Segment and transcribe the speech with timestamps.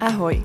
[0.00, 0.40] Ahoj!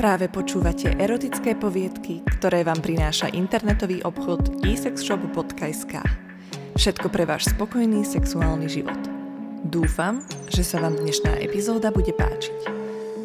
[0.00, 6.00] Práve počúvate erotické poviedky, ktoré vám prináša internetový obchod esexshop.sk.
[6.72, 8.96] Všetko pre váš spokojný sexuálny život.
[9.68, 12.72] Dúfam, že sa vám dnešná epizóda bude páčiť.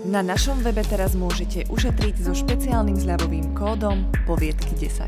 [0.03, 4.99] Na našom webe teraz môžete ušetriť so špeciálnym zľavovým kódom poviedky 10.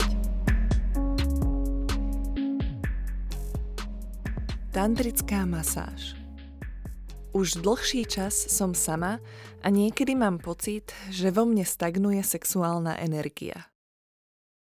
[4.72, 6.16] Tantrická masáž
[7.36, 9.20] už dlhší čas som sama
[9.60, 13.68] a niekedy mám pocit, že vo mne stagnuje sexuálna energia.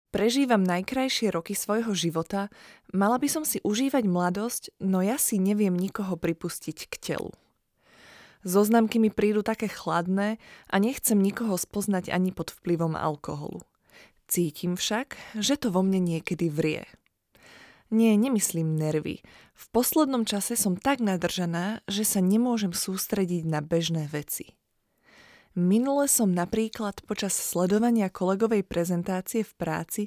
[0.09, 2.49] Prežívam najkrajšie roky svojho života,
[2.89, 7.29] mala by som si užívať mladosť, no ja si neviem nikoho pripustiť k telu.
[8.41, 13.61] Zoznamky mi prídu také chladné a nechcem nikoho spoznať ani pod vplyvom alkoholu.
[14.25, 16.89] Cítim však, že to vo mne niekedy vrie.
[17.87, 19.23] Nie, nemyslím nervy.
[19.55, 24.57] V poslednom čase som tak nadržaná, že sa nemôžem sústrediť na bežné veci.
[25.57, 30.03] Minule som napríklad počas sledovania kolegovej prezentácie v práci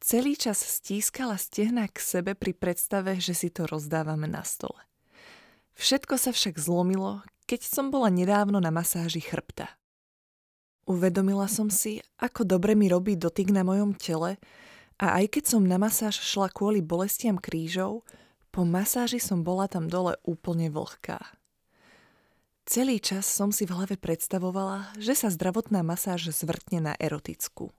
[0.00, 4.80] celý čas stískala stehna k sebe pri predstave, že si to rozdávame na stole.
[5.76, 9.68] Všetko sa však zlomilo, keď som bola nedávno na masáži chrbta.
[10.88, 14.40] Uvedomila som si, ako dobre mi robí dotyk na mojom tele
[14.98, 18.06] a aj keď som na masáž šla kvôli bolestiam krížov,
[18.54, 21.18] po masáži som bola tam dole úplne vlhká.
[22.64, 27.74] Celý čas som si v hlave predstavovala, že sa zdravotná masáž zvrtne na erotickú.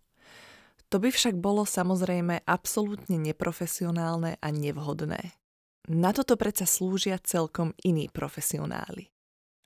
[0.94, 5.34] To by však bolo samozrejme absolútne neprofesionálne a nevhodné.
[5.90, 9.10] Na toto predsa slúžia celkom iní profesionáli.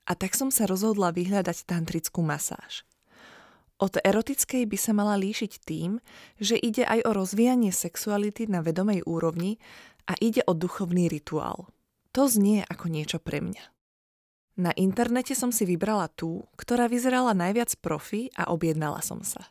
[0.08, 2.88] A tak som sa rozhodla vyhľadať tantrickú masáž.
[3.80, 6.04] Od erotickej by sa mala líšiť tým,
[6.36, 9.56] že ide aj o rozvíjanie sexuality na vedomej úrovni
[10.04, 11.72] a ide o duchovný rituál.
[12.12, 13.64] To znie ako niečo pre mňa.
[14.60, 19.48] Na internete som si vybrala tú, ktorá vyzerala najviac profi a objednala som sa.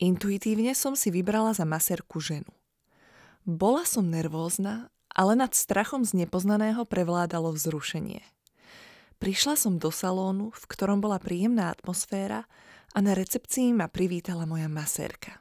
[0.00, 2.48] Intuitívne som si vybrala za maserku ženu.
[3.44, 8.24] Bola som nervózna, ale nad strachom z nepoznaného prevládalo vzrušenie.
[9.20, 12.48] Prišla som do salónu, v ktorom bola príjemná atmosféra
[12.92, 15.40] a na recepcii ma privítala moja masérka.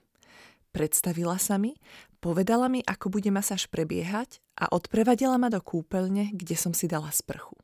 [0.72, 1.75] Predstavila sa mi,
[2.23, 7.11] povedala mi, ako bude masáž prebiehať a odprevadila ma do kúpeľne, kde som si dala
[7.11, 7.59] sprchu.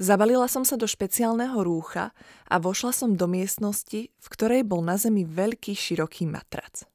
[0.00, 2.12] Zabalila som sa do špeciálneho rúcha
[2.48, 6.88] a vošla som do miestnosti, v ktorej bol na zemi veľký široký matrac.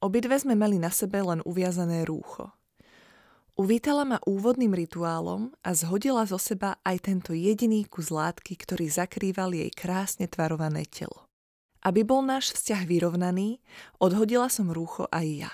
[0.00, 2.52] Obidve sme mali na sebe len uviazané rúcho–
[3.60, 9.52] Uvítala ma úvodným rituálom a zhodila zo seba aj tento jediný kus látky, ktorý zakrýval
[9.52, 11.28] jej krásne tvarované telo.
[11.84, 13.60] Aby bol náš vzťah vyrovnaný,
[14.00, 15.52] odhodila som rúcho aj ja.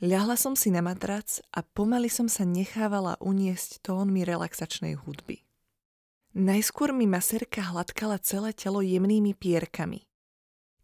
[0.00, 5.44] Ľahla som si na matrac a pomaly som sa nechávala uniesť tónmi relaxačnej hudby.
[6.32, 10.08] Najskôr mi maserka hladkala celé telo jemnými pierkami.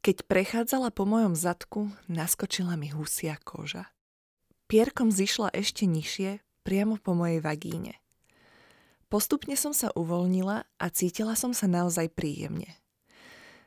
[0.05, 3.89] Keď prechádzala po mojom zadku, naskočila mi husia koža.
[4.69, 7.97] Pierkom zišla ešte nižšie, priamo po mojej vagíne.
[9.09, 12.77] Postupne som sa uvoľnila a cítila som sa naozaj príjemne.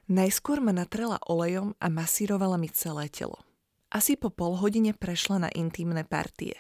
[0.06, 3.42] Najskôr ma natrela olejom a masírovala mi celé telo.
[3.90, 6.54] Asi po pol hodine prešla na intimné partie.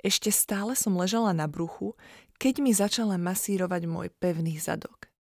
[0.00, 1.92] Ešte stále som ležala na bruchu,
[2.40, 5.12] keď mi začala masírovať môj pevný zadok.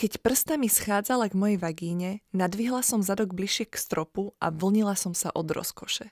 [0.00, 5.12] Keď prstami schádzala k mojej vagíne, nadvihla som zadok bližšie k stropu a vlnila som
[5.12, 6.08] sa od rozkoše.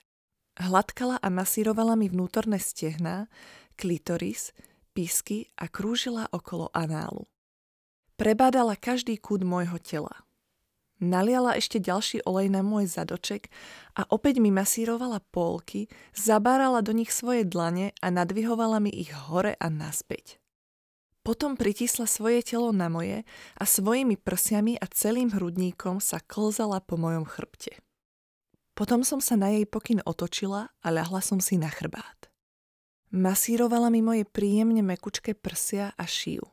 [0.59, 3.31] Hladkala a masírovala mi vnútorné stehná,
[3.79, 4.51] klitoris,
[4.91, 7.31] písky a krúžila okolo análu.
[8.19, 10.11] Prebádala každý kút môjho tela.
[10.99, 13.47] Naliala ešte ďalší olej na môj zadoček
[13.95, 19.55] a opäť mi masírovala polky, zabárala do nich svoje dlane a nadvihovala mi ich hore
[19.55, 20.43] a naspäť.
[21.23, 23.23] Potom pritisla svoje telo na moje
[23.55, 27.79] a svojimi prsiami a celým hrudníkom sa klzala po mojom chrbte.
[28.79, 32.31] Potom som sa na jej pokyn otočila a ľahla som si na chrbát.
[33.11, 36.47] Masírovala mi moje príjemne mekučké prsia a šiju.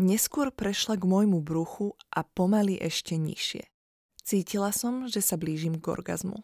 [0.00, 3.68] Neskôr prešla k môjmu bruchu a pomaly ešte nižšie.
[4.24, 6.40] Cítila som, že sa blížim k orgazmu.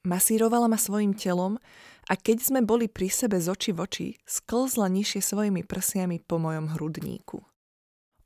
[0.00, 1.60] Masírovala ma svojim telom
[2.08, 6.40] a keď sme boli pri sebe z oči v oči, sklzla nižšie svojimi prsiami po
[6.40, 7.44] mojom hrudníku.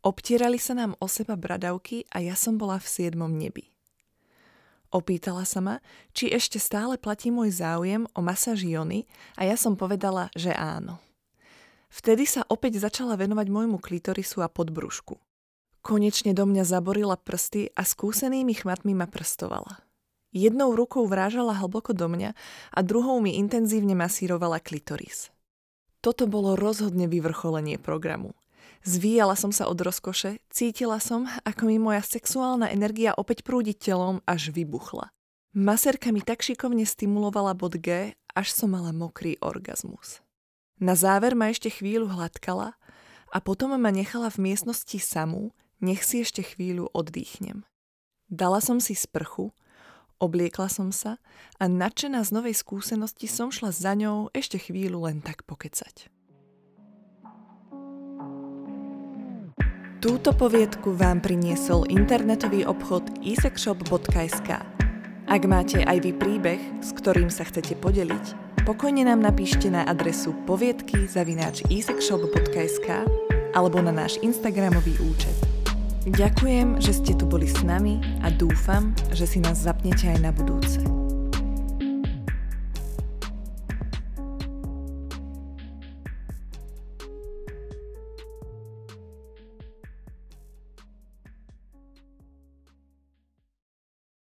[0.07, 3.74] Obtierali sa nám o seba bradavky a ja som bola v siedmom nebi.
[4.95, 5.77] Opýtala sa ma,
[6.15, 11.03] či ešte stále platí môj záujem o masáž Jony a ja som povedala, že áno.
[11.91, 15.19] Vtedy sa opäť začala venovať môjmu klitorisu a podbrušku.
[15.83, 19.83] Konečne do mňa zaborila prsty a skúsenými chmatmi ma prstovala.
[20.31, 22.31] Jednou rukou vrážala hlboko do mňa
[22.71, 25.35] a druhou mi intenzívne masírovala klitoris.
[26.03, 28.35] Toto bolo rozhodne vyvrcholenie programu.
[28.85, 34.21] Zvíjala som sa od rozkoše, cítila som, ako mi moja sexuálna energia opäť prúdi telom,
[34.29, 35.09] až vybuchla.
[35.57, 40.21] Maserka mi tak šikovne stimulovala bod G, až som mala mokrý orgazmus.
[40.83, 42.75] Na záver ma ešte chvíľu hladkala
[43.31, 47.63] a potom ma nechala v miestnosti samú, nech si ešte chvíľu oddychnem.
[48.27, 49.55] Dala som si sprchu,
[50.19, 51.23] obliekla som sa
[51.63, 56.11] a nadšená z novej skúsenosti som šla za ňou ešte chvíľu len tak pokecať.
[60.05, 64.61] Túto poviedku vám priniesol internetový obchod isexshop.sk.
[65.25, 70.37] Ak máte aj vy príbeh, s ktorým sa chcete podeliť, pokojne nám napíšte na adresu
[70.45, 71.65] poviedky zavináč
[73.57, 75.41] alebo na náš Instagramový účet.
[76.05, 80.37] Ďakujem, že ste tu boli s nami a dúfam, že si nás zapnete aj na
[80.37, 80.84] budúce.